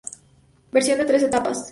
Versión 0.71 0.97
de 0.97 1.05
tres 1.05 1.21
etapas. 1.21 1.57